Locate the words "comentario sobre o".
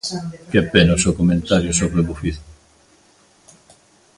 1.19-2.07